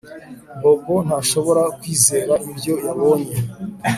[0.61, 3.35] Bobo ntashobora kwizera ibyo yabonye